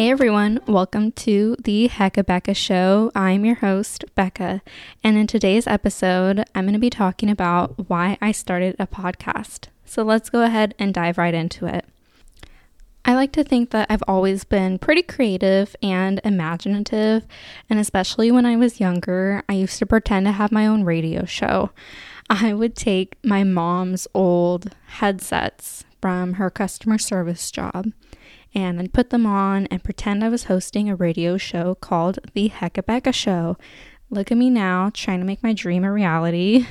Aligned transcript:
Hey 0.00 0.10
everyone, 0.10 0.60
welcome 0.66 1.12
to 1.12 1.56
the 1.62 1.88
Hecca 1.88 2.24
Becca 2.24 2.54
Show. 2.54 3.12
I'm 3.14 3.44
your 3.44 3.56
host, 3.56 4.02
Becca, 4.14 4.62
and 5.04 5.18
in 5.18 5.26
today's 5.26 5.66
episode, 5.66 6.42
I'm 6.54 6.64
going 6.64 6.72
to 6.72 6.78
be 6.78 6.88
talking 6.88 7.28
about 7.28 7.90
why 7.90 8.16
I 8.18 8.32
started 8.32 8.76
a 8.78 8.86
podcast. 8.86 9.66
So 9.84 10.02
let's 10.02 10.30
go 10.30 10.40
ahead 10.40 10.74
and 10.78 10.94
dive 10.94 11.18
right 11.18 11.34
into 11.34 11.66
it. 11.66 11.84
I 13.04 13.14
like 13.14 13.30
to 13.32 13.44
think 13.44 13.72
that 13.72 13.88
I've 13.90 14.02
always 14.08 14.44
been 14.44 14.78
pretty 14.78 15.02
creative 15.02 15.76
and 15.82 16.18
imaginative, 16.24 17.26
and 17.68 17.78
especially 17.78 18.30
when 18.30 18.46
I 18.46 18.56
was 18.56 18.80
younger, 18.80 19.42
I 19.50 19.52
used 19.52 19.78
to 19.80 19.84
pretend 19.86 20.24
to 20.24 20.32
have 20.32 20.50
my 20.50 20.66
own 20.66 20.82
radio 20.82 21.26
show. 21.26 21.72
I 22.30 22.54
would 22.54 22.74
take 22.74 23.18
my 23.22 23.44
mom's 23.44 24.08
old 24.14 24.74
headsets 24.86 25.84
from 26.00 26.34
her 26.34 26.48
customer 26.48 26.96
service 26.96 27.50
job 27.50 27.92
and 28.54 28.80
I'd 28.80 28.92
put 28.92 29.10
them 29.10 29.26
on 29.26 29.66
and 29.66 29.84
pretend 29.84 30.24
I 30.24 30.28
was 30.28 30.44
hosting 30.44 30.88
a 30.88 30.96
radio 30.96 31.36
show 31.36 31.74
called 31.74 32.18
The 32.34 32.48
Hecca 32.48 32.82
Becca 32.82 33.12
Show. 33.12 33.56
Look 34.10 34.32
at 34.32 34.38
me 34.38 34.50
now, 34.50 34.90
trying 34.92 35.20
to 35.20 35.26
make 35.26 35.42
my 35.42 35.52
dream 35.52 35.84
a 35.84 35.92
reality. 35.92 36.66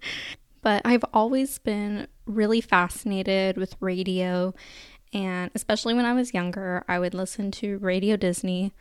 but 0.62 0.82
I've 0.84 1.04
always 1.12 1.58
been 1.58 2.08
really 2.26 2.60
fascinated 2.60 3.56
with 3.56 3.76
radio, 3.80 4.54
and 5.12 5.50
especially 5.54 5.94
when 5.94 6.04
I 6.04 6.14
was 6.14 6.34
younger, 6.34 6.84
I 6.88 6.98
would 6.98 7.14
listen 7.14 7.50
to 7.52 7.78
Radio 7.78 8.16
Disney 8.16 8.72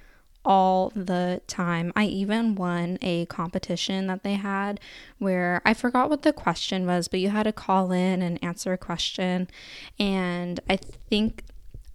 all 0.43 0.91
the 0.95 1.41
time. 1.47 1.91
I 1.95 2.05
even 2.05 2.55
won 2.55 2.97
a 3.01 3.25
competition 3.27 4.07
that 4.07 4.23
they 4.23 4.33
had 4.33 4.79
where 5.19 5.61
I 5.65 5.73
forgot 5.73 6.09
what 6.09 6.23
the 6.23 6.33
question 6.33 6.85
was, 6.85 7.07
but 7.07 7.19
you 7.19 7.29
had 7.29 7.43
to 7.43 7.53
call 7.53 7.91
in 7.91 8.21
and 8.21 8.43
answer 8.43 8.73
a 8.73 8.77
question. 8.77 9.47
And 9.99 10.59
I 10.69 10.77
think 10.77 11.43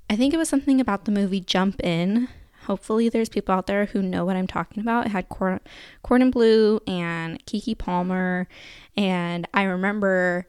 I 0.09 0.17
think 0.17 0.33
it 0.33 0.37
was 0.37 0.49
something 0.49 0.81
about 0.81 1.05
the 1.05 1.13
movie 1.13 1.41
Jump 1.41 1.83
In. 1.83 2.29
Hopefully, 2.65 3.09
there's 3.09 3.29
people 3.29 3.55
out 3.55 3.67
there 3.67 3.87
who 3.87 4.03
know 4.03 4.25
what 4.25 4.37
I'm 4.37 4.47
talking 4.47 4.81
about. 4.81 5.07
It 5.07 5.13
had 5.13 5.29
Corbin 5.29 6.31
Bleu 6.31 6.81
and 6.87 7.45
Keke 7.47 7.79
Palmer, 7.79 8.49
and 8.97 9.47
I 9.55 9.63
remember 9.63 10.47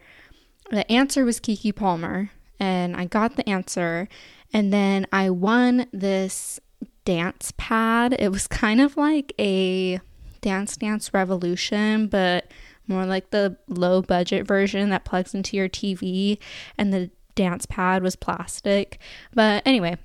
the 0.72 0.90
answer 0.92 1.24
was 1.26 1.40
Keke 1.40 1.76
Palmer, 1.76 2.32
and 2.60 2.96
I 2.96 3.06
got 3.06 3.36
the 3.36 3.48
answer, 3.48 4.08
and 4.52 4.74
then 4.74 5.06
I 5.12 5.30
won 5.30 5.88
this 5.92 6.60
dance 7.06 7.54
pad. 7.58 8.16
It 8.18 8.30
was 8.30 8.48
kind 8.48 8.82
of 8.82 8.98
like 8.98 9.34
a 9.40 10.00
Dance 10.42 10.78
Dance 10.78 11.14
Revolution, 11.14 12.08
but 12.08 12.52
more 12.88 13.06
like 13.06 13.32
the 13.32 13.58
low 13.68 14.02
budget 14.02 14.48
version 14.48 14.90
that 14.90 15.06
plugs 15.06 15.34
into 15.34 15.58
your 15.58 15.70
TV, 15.70 16.38
and 16.78 16.94
the 16.94 17.12
dance 17.38 17.66
pad 17.66 18.04
was 18.04 18.18
plastic. 18.18 19.00
But 19.34 19.64
anyway, 19.66 19.96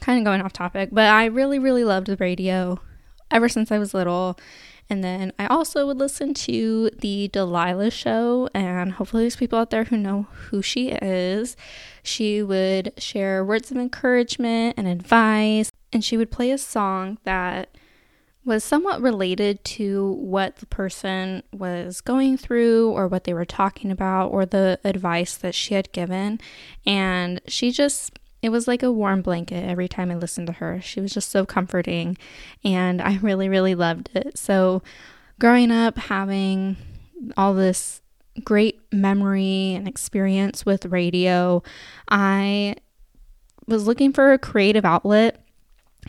kind 0.00 0.18
of 0.18 0.24
going 0.24 0.42
off 0.42 0.52
topic, 0.52 0.90
but 0.92 1.06
I 1.06 1.24
really, 1.26 1.58
really 1.58 1.84
loved 1.84 2.08
the 2.08 2.16
radio 2.16 2.78
ever 3.30 3.48
since 3.48 3.72
I 3.72 3.78
was 3.78 3.94
little. 3.94 4.38
And 4.90 5.04
then 5.04 5.32
I 5.38 5.46
also 5.46 5.86
would 5.86 5.98
listen 5.98 6.34
to 6.34 6.90
the 6.98 7.28
Delilah 7.28 7.92
show, 7.92 8.48
and 8.52 8.92
hopefully, 8.92 9.22
there's 9.22 9.36
people 9.36 9.56
out 9.56 9.70
there 9.70 9.84
who 9.84 9.96
know 9.96 10.26
who 10.32 10.62
she 10.62 10.88
is. 10.88 11.56
She 12.02 12.42
would 12.42 12.92
share 12.98 13.44
words 13.44 13.70
of 13.70 13.76
encouragement 13.76 14.74
and 14.76 14.88
advice, 14.88 15.70
and 15.92 16.04
she 16.04 16.16
would 16.16 16.32
play 16.32 16.50
a 16.50 16.58
song 16.58 17.18
that 17.22 17.68
was 18.44 18.64
somewhat 18.64 19.02
related 19.02 19.62
to 19.64 20.12
what 20.12 20.56
the 20.56 20.66
person 20.66 21.42
was 21.52 22.00
going 22.00 22.38
through 22.38 22.90
or 22.90 23.06
what 23.06 23.24
they 23.24 23.34
were 23.34 23.44
talking 23.44 23.90
about 23.90 24.28
or 24.28 24.46
the 24.46 24.80
advice 24.82 25.36
that 25.36 25.54
she 25.54 25.74
had 25.74 25.92
given. 25.92 26.40
And 26.86 27.40
she 27.46 27.70
just, 27.70 28.18
it 28.40 28.48
was 28.48 28.66
like 28.66 28.82
a 28.82 28.90
warm 28.90 29.20
blanket 29.20 29.64
every 29.64 29.88
time 29.88 30.10
I 30.10 30.14
listened 30.14 30.46
to 30.46 30.54
her. 30.54 30.80
She 30.80 31.00
was 31.00 31.12
just 31.12 31.30
so 31.30 31.44
comforting 31.44 32.16
and 32.64 33.02
I 33.02 33.18
really, 33.18 33.48
really 33.48 33.74
loved 33.74 34.10
it. 34.14 34.38
So, 34.38 34.82
growing 35.38 35.70
up, 35.70 35.96
having 35.96 36.76
all 37.36 37.54
this 37.54 38.00
great 38.42 38.80
memory 38.92 39.74
and 39.74 39.86
experience 39.86 40.64
with 40.64 40.86
radio, 40.86 41.62
I 42.08 42.76
was 43.66 43.86
looking 43.86 44.12
for 44.12 44.32
a 44.32 44.38
creative 44.38 44.84
outlet 44.84 45.44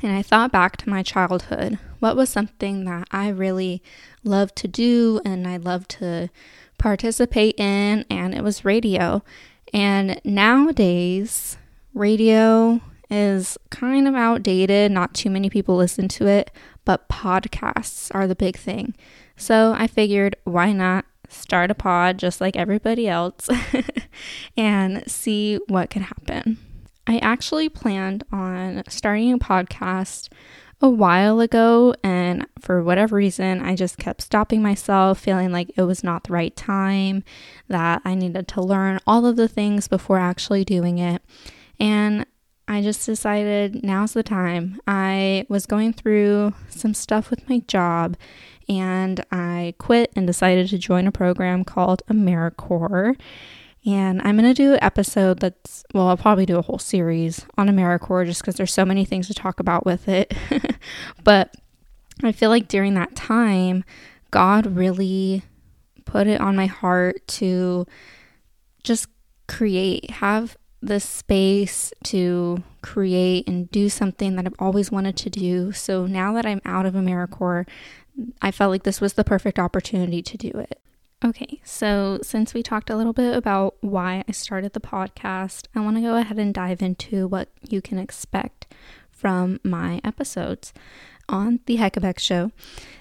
and 0.02 0.14
I 0.14 0.22
thought 0.22 0.52
back 0.52 0.78
to 0.78 0.90
my 0.90 1.04
childhood. 1.04 1.78
What 2.02 2.16
was 2.16 2.32
something 2.32 2.86
that 2.86 3.08
I 3.12 3.30
really 3.30 3.84
loved 4.24 4.56
to 4.58 4.68
do 4.68 5.22
and 5.24 5.48
I 5.48 5.58
loved 5.58 5.88
to 6.00 6.32
participate 6.80 7.60
in? 7.60 8.06
And 8.10 8.34
it 8.34 8.44
was 8.44 8.66
radio. 8.66 9.24
And 9.72 10.20
nowadays, 10.26 11.60
radio 11.94 12.82
is 13.12 13.56
kind 13.70 14.08
of 14.08 14.16
outdated. 14.16 14.92
Not 14.92 15.14
too 15.14 15.30
many 15.30 15.48
people 15.48 15.76
listen 15.76 16.08
to 16.08 16.26
it, 16.26 16.50
but 16.86 17.08
podcasts 17.08 18.10
are 18.16 18.26
the 18.26 18.36
big 18.36 18.58
thing. 18.58 18.96
So 19.38 19.76
I 19.78 19.86
figured, 19.86 20.36
why 20.44 20.72
not 20.72 21.06
start 21.30 21.70
a 21.70 21.76
pod 21.76 22.18
just 22.18 22.42
like 22.42 22.56
everybody 22.56 23.08
else 23.08 23.48
and 24.58 25.04
see 25.06 25.60
what 25.68 25.92
could 25.92 26.02
happen? 26.02 26.58
I 27.06 27.20
actually 27.20 27.70
planned 27.70 28.24
on 28.32 28.82
starting 28.88 29.34
a 29.34 29.38
podcast 29.38 30.30
a 30.82 30.90
while 30.90 31.40
ago, 31.40 31.94
and 32.04 32.48
for 32.60 32.82
whatever 32.82 33.16
reason, 33.16 33.62
I 33.62 33.76
just 33.76 33.98
kept 33.98 34.22
stopping 34.22 34.62
myself, 34.62 35.20
feeling 35.20 35.52
like 35.52 35.72
it 35.78 35.84
was 35.84 36.04
not 36.04 36.24
the 36.24 36.34
right 36.34 36.56
time, 36.56 37.24
that 37.68 38.02
I 38.04 38.16
needed 38.16 38.48
to 38.50 38.62
learn 38.62 39.00
all 39.06 39.26
of 39.26 39.36
the 39.36 39.48
things 39.48 39.88
before 39.88 40.18
actually 40.18 40.66
doing 40.66 40.98
it. 40.98 41.22
And 41.80 42.26
I 42.68 42.82
just 42.82 43.06
decided 43.06 43.84
now's 43.84 44.14
the 44.14 44.24
time. 44.24 44.80
I 44.88 45.46
was 45.50 45.66
going 45.66 45.94
through 45.94 46.54
some 46.70 46.94
stuff 46.94 47.30
with 47.30 47.48
my 47.50 47.60
job 47.68 48.16
and 48.70 49.26
I 49.32 49.76
quit 49.78 50.12
and 50.16 50.26
decided 50.26 50.70
to 50.70 50.78
join 50.78 51.06
a 51.06 51.12
program 51.12 51.64
called 51.66 52.02
AmeriCorps. 52.10 53.18
And 53.86 54.22
I'm 54.22 54.38
going 54.38 54.48
to 54.48 54.54
do 54.54 54.74
an 54.74 54.80
episode 54.84 55.40
that's, 55.40 55.84
well, 55.94 56.08
I'll 56.08 56.18
probably 56.18 56.46
do 56.46 56.58
a 56.58 56.62
whole 56.62 56.78
series 56.78 57.46
on 57.58 57.68
AmeriCorps 57.68 58.28
just 58.28 58.42
because 58.42 58.56
there's 58.56 58.74
so 58.74 58.86
many 58.86 59.06
things 59.06 59.28
to 59.28 59.34
talk 59.34 59.60
about 59.60 59.86
with 59.86 60.08
it. 60.08 60.34
but 61.24 61.56
I 62.24 62.32
feel 62.32 62.52
like 62.52 62.68
during 62.68 62.94
that 62.94 63.16
time, 63.16 63.84
God 64.30 64.66
really 64.68 65.42
put 66.06 66.28
it 66.28 66.40
on 66.40 66.56
my 66.56 66.68
heart 66.68 67.28
to 67.28 67.88
just 68.84 69.08
create, 69.48 70.12
have 70.12 70.58
the 70.82 71.00
space 71.00 71.94
to 72.04 72.64
create 72.82 73.48
and 73.48 73.70
do 73.72 73.90
something 73.90 74.36
that 74.36 74.46
I've 74.46 74.56
always 74.60 74.92
wanted 74.92 75.16
to 75.18 75.30
do. 75.30 75.72
So 75.72 76.06
now 76.06 76.34
that 76.34 76.46
I'm 76.46 76.62
out 76.66 76.86
of 76.86 76.94
AmeriCorps, 76.94 77.68
I 78.42 78.52
felt 78.52 78.72
like 78.72 78.84
this 78.84 79.02
was 79.02 79.14
the 79.14 79.24
perfect 79.24 79.58
opportunity 79.58 80.22
to 80.22 80.38
do 80.38 80.50
it. 80.50 80.81
Okay, 81.24 81.62
so 81.64 82.18
since 82.24 82.56
we 82.56 82.64
talked 82.64 82.90
a 82.90 82.96
little 82.96 83.14
bit 83.14 83.36
about 83.36 83.76
why 83.82 84.24
I 84.28 84.32
started 84.32 84.74
the 84.74 84.80
podcast, 84.80 85.68
I 85.76 85.80
want 85.80 85.98
to 85.98 86.02
go 86.02 86.16
ahead 86.18 86.40
and 86.40 86.52
dive 86.52 86.82
into 86.82 87.28
what 87.28 87.50
you 87.70 87.80
can 87.80 88.00
expect 88.00 88.66
from 89.12 89.60
my 89.64 90.02
episodes 90.04 90.74
on 91.30 91.60
the 91.68 91.76
Hecca 91.76 92.02
Becca 92.02 92.20
Show. 92.20 92.52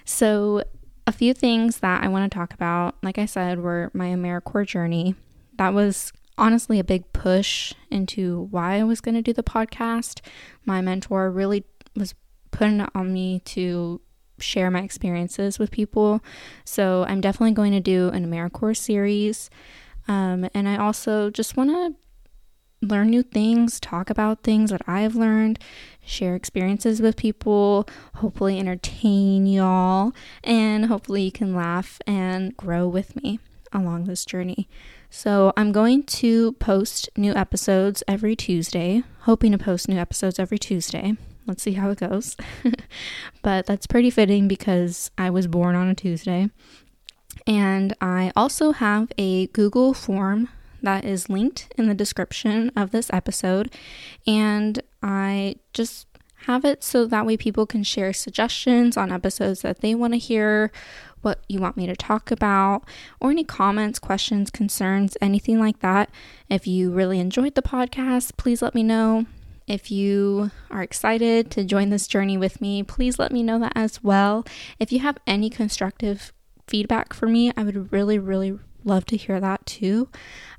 So, 0.05 0.63
a 1.07 1.11
few 1.11 1.33
things 1.33 1.79
that 1.79 2.03
I 2.03 2.07
want 2.09 2.31
to 2.31 2.37
talk 2.37 2.53
about, 2.53 2.95
like 3.01 3.17
I 3.17 3.25
said, 3.25 3.59
were 3.59 3.89
my 3.91 4.09
AmeriCorps 4.09 4.67
journey. 4.67 5.15
That 5.57 5.73
was 5.73 6.13
honestly 6.37 6.77
a 6.77 6.83
big 6.83 7.11
push 7.13 7.73
into 7.89 8.47
why 8.51 8.75
I 8.75 8.83
was 8.83 9.01
going 9.01 9.15
to 9.15 9.23
do 9.23 9.33
the 9.33 9.41
podcast. 9.41 10.21
My 10.63 10.79
mentor 10.79 11.31
really 11.31 11.65
was 11.95 12.13
putting 12.51 12.81
it 12.81 12.89
on 12.93 13.11
me 13.11 13.39
to 13.45 13.99
share 14.41 14.71
my 14.71 14.81
experiences 14.81 15.59
with 15.59 15.71
people. 15.71 16.21
So 16.65 17.05
I'm 17.07 17.21
definitely 17.21 17.53
going 17.53 17.71
to 17.73 17.79
do 17.79 18.09
an 18.09 18.25
AmeriCorps 18.25 18.77
series. 18.77 19.49
Um, 20.07 20.49
and 20.53 20.67
I 20.67 20.77
also 20.77 21.29
just 21.29 21.55
want 21.55 21.69
to 21.69 21.95
learn 22.81 23.09
new 23.11 23.21
things, 23.23 23.79
talk 23.79 24.09
about 24.09 24.43
things 24.43 24.71
that 24.71 24.81
I've 24.87 25.15
learned, 25.15 25.59
share 26.03 26.35
experiences 26.35 27.01
with 27.01 27.15
people, 27.15 27.87
hopefully 28.15 28.59
entertain 28.59 29.45
y'all, 29.45 30.13
and 30.43 30.87
hopefully 30.87 31.23
you 31.23 31.31
can 31.31 31.55
laugh 31.55 31.99
and 32.07 32.57
grow 32.57 32.87
with 32.87 33.15
me 33.21 33.39
along 33.71 34.05
this 34.05 34.25
journey. 34.25 34.67
So, 35.13 35.51
I'm 35.57 35.73
going 35.73 36.03
to 36.03 36.53
post 36.53 37.09
new 37.17 37.33
episodes 37.33 38.01
every 38.07 38.33
Tuesday, 38.33 39.03
hoping 39.23 39.51
to 39.51 39.57
post 39.57 39.89
new 39.89 39.97
episodes 39.97 40.39
every 40.39 40.57
Tuesday. 40.57 41.17
Let's 41.45 41.61
see 41.61 41.73
how 41.73 41.89
it 41.89 41.99
goes. 41.99 42.37
but 43.41 43.65
that's 43.65 43.87
pretty 43.87 44.09
fitting 44.09 44.47
because 44.47 45.11
I 45.17 45.29
was 45.29 45.47
born 45.47 45.75
on 45.75 45.89
a 45.89 45.95
Tuesday. 45.95 46.49
And 47.45 47.93
I 47.99 48.31
also 48.37 48.71
have 48.71 49.11
a 49.17 49.47
Google 49.47 49.93
form 49.93 50.47
that 50.81 51.03
is 51.03 51.27
linked 51.27 51.73
in 51.77 51.89
the 51.89 51.93
description 51.93 52.71
of 52.77 52.91
this 52.91 53.09
episode. 53.11 53.75
And 54.25 54.81
I 55.03 55.57
just 55.73 56.07
have 56.45 56.63
it 56.63 56.83
so 56.83 57.05
that 57.05 57.25
way 57.25 57.35
people 57.35 57.65
can 57.65 57.83
share 57.83 58.13
suggestions 58.13 58.95
on 58.95 59.11
episodes 59.11 59.61
that 59.61 59.81
they 59.81 59.93
want 59.93 60.13
to 60.13 60.19
hear, 60.19 60.71
what 61.21 61.43
you 61.47 61.59
want 61.59 61.77
me 61.77 61.87
to 61.87 61.95
talk 61.95 62.31
about, 62.31 62.83
or 63.19 63.31
any 63.31 63.43
comments, 63.43 63.99
questions, 63.99 64.49
concerns, 64.49 65.17
anything 65.21 65.59
like 65.59 65.79
that. 65.79 66.09
If 66.49 66.67
you 66.67 66.91
really 66.91 67.19
enjoyed 67.19 67.55
the 67.55 67.61
podcast, 67.61 68.37
please 68.37 68.61
let 68.61 68.75
me 68.75 68.83
know 68.83 69.25
If 69.71 69.89
you 69.89 70.51
are 70.69 70.81
excited 70.81 71.49
to 71.51 71.63
join 71.63 71.91
this 71.91 72.05
journey 72.05 72.37
with 72.37 72.59
me, 72.59 72.83
please 72.83 73.17
let 73.17 73.31
me 73.31 73.41
know 73.41 73.59
that 73.59 73.73
as 73.73 74.03
well. 74.03 74.45
If 74.79 74.91
you 74.91 74.99
have 74.99 75.17
any 75.25 75.49
constructive 75.49 76.33
feedback 76.67 77.13
for 77.13 77.27
me, 77.27 77.53
I 77.55 77.63
would 77.63 77.91
really, 77.91 78.19
really 78.19 78.59
love 78.83 79.05
to 79.05 79.17
hear 79.17 79.39
that 79.39 79.65
too. 79.65 80.09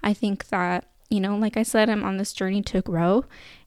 I 0.03 0.15
think 0.15 0.49
that, 0.49 0.87
you 1.11 1.21
know, 1.21 1.37
like 1.37 1.59
I 1.59 1.63
said, 1.63 1.91
I'm 1.91 2.05
on 2.05 2.17
this 2.17 2.33
journey 2.33 2.63
to 2.63 2.81
grow. 2.81 3.27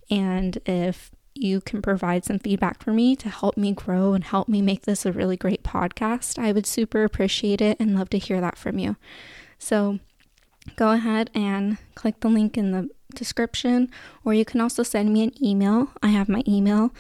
And 0.09 0.57
if 0.65 1.11
you 1.35 1.59
can 1.61 1.81
provide 1.81 2.23
some 2.23 2.39
feedback 2.39 2.81
for 2.81 2.91
me 2.91 3.15
to 3.17 3.29
help 3.29 3.57
me 3.57 3.73
grow 3.73 4.13
and 4.13 4.23
help 4.23 4.47
me 4.47 4.61
make 4.61 4.83
this 4.83 5.05
a 5.05 5.11
really 5.11 5.35
great 5.35 5.63
podcast, 5.63 6.39
I 6.39 6.51
would 6.51 6.65
super 6.65 7.03
appreciate 7.03 7.61
it 7.61 7.77
and 7.79 7.95
love 7.95 8.09
to 8.11 8.17
hear 8.17 8.39
that 8.41 8.57
from 8.57 8.79
you. 8.79 8.95
So 9.59 9.99
go 10.77 10.91
ahead 10.91 11.29
and 11.35 11.77
click 11.93 12.21
the 12.21 12.29
link 12.29 12.57
in 12.57 12.71
the 12.71 12.89
description, 13.13 13.91
or 14.23 14.33
you 14.33 14.45
can 14.45 14.61
also 14.61 14.81
send 14.81 15.11
me 15.13 15.23
an 15.23 15.43
email. 15.43 15.91
I 16.01 16.07
have 16.07 16.29
my 16.29 16.41
email 16.47 16.93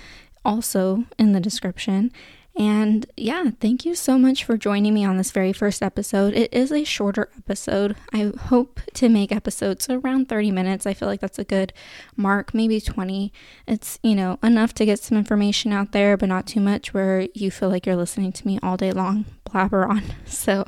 also 0.43 1.05
in 1.17 1.31
the 1.31 1.39
description. 1.39 2.11
And 2.57 3.05
yeah, 3.17 3.51
thank 3.59 3.83
you 3.83 3.95
so 3.95 4.17
much 4.17 4.45
for 4.45 4.55
joining 4.55 4.93
me 4.93 5.03
on 5.03 5.17
this 5.17 5.31
very 5.31 5.51
first 5.51 5.83
episode. 5.83 6.33
It 6.33 6.53
is 6.53 6.71
a 6.71 6.85
shorter 6.85 7.29
episode. 7.37 7.97
I 8.13 8.31
hope 8.43 8.79
to 8.93 9.09
make 9.09 9.33
episodes 9.33 9.89
around 9.89 10.29
30 10.29 10.51
minutes. 10.51 10.85
I 10.85 10.93
feel 10.93 11.09
like 11.09 11.19
that's 11.19 11.39
a 11.39 11.43
good 11.43 11.73
mark, 12.15 12.53
maybe 12.53 12.79
20. 12.79 13.33
It's, 13.67 13.99
you 14.03 14.15
know, 14.15 14.39
enough 14.41 14.73
to 14.75 14.85
get 14.85 14.99
some 14.99 15.17
information 15.17 15.73
out 15.73 15.91
there, 15.91 16.15
but 16.15 16.29
not 16.29 16.47
too 16.47 16.61
much 16.61 16.93
where 16.93 17.27
you 17.33 17.51
feel 17.51 17.67
like 17.67 17.85
you're 17.85 17.97
listening 17.97 18.31
to 18.31 18.47
me 18.47 18.57
all 18.63 18.77
day 18.77 18.91
long 18.91 19.25
blabber 19.43 19.85
on. 19.85 20.03
So 20.25 20.65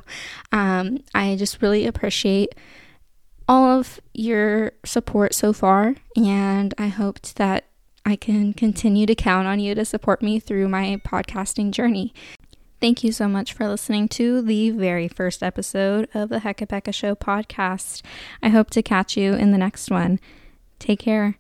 um, 0.52 1.04
I 1.14 1.36
just 1.36 1.62
really 1.62 1.86
appreciate 1.86 2.56
all 3.48 3.80
of 3.80 4.00
your 4.14 4.72
support 4.86 5.34
so 5.34 5.54
far, 5.54 5.96
and 6.16 6.74
I 6.78 6.88
hoped 6.88 7.36
that 7.36 7.67
I 8.08 8.16
can 8.16 8.54
continue 8.54 9.06
to 9.06 9.16
count 9.16 9.50
on 9.50 9.60
you 9.60 9.76
to 9.76 9.84
support 9.84 10.22
me 10.24 10.40
through 10.40 10.70
my 10.70 11.02
podcasting 11.06 11.72
journey. 11.72 12.14
Thank 12.80 13.04
you 13.04 13.12
so 13.12 13.28
much 13.28 13.52
for 13.52 13.68
listening 13.68 14.08
to 14.10 14.42
the 14.42 14.70
very 14.70 15.10
first 15.10 15.44
episode 15.44 16.08
of 16.14 16.30
the 16.30 16.40
Hecca 16.40 16.68
Becca 16.68 16.94
Show 16.94 17.16
podcast. 17.16 18.02
I 18.42 18.48
hope 18.48 18.70
to 18.70 18.82
catch 18.82 19.18
you 19.18 19.34
in 19.34 19.52
the 19.52 19.58
next 19.58 19.92
one. 19.92 20.22
Take 20.80 21.00
care. 21.00 21.38